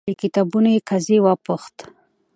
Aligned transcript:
له 0.07 0.13
کتابونو 0.21 0.69
یې. 0.75 0.81
قاضي 0.87 1.17
وپوښت، 1.21 1.77